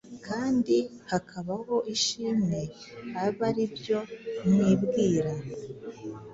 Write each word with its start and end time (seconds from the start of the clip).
kandi 0.27 0.75
hakabaho 1.11 1.75
ishimwe, 1.95 2.59
abe 3.23 3.41
ari 3.49 3.63
byo 3.75 3.99
mwibwira. 4.47 5.31